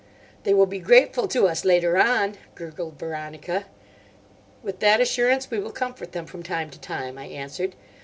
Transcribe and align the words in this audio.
"They 0.45 0.55
will 0.55 0.65
be 0.65 0.79
grateful 0.79 1.27
to 1.27 1.47
us 1.47 1.63
later 1.63 1.95
on," 1.95 2.33
gurgled 2.55 2.97
Veronica. 2.97 3.65
"With 4.63 4.79
that 4.79 4.99
assurance 4.99 5.51
we 5.51 5.59
will 5.59 5.69
comfort 5.71 6.11
them 6.11 6.25
from 6.25 6.41
time 6.41 6.71
to 6.71 6.79
time," 6.79 7.19
I 7.19 7.25
answered. 7.25 7.75